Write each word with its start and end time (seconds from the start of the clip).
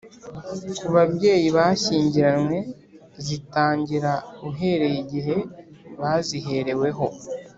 ku 0.79 0.87
babyeyi 0.95 1.47
bashyingiranywe 1.57 2.57
zitangira 3.25 4.11
uhereye 4.49 4.97
igihe 5.03 5.37
bazihereweho 5.99 7.05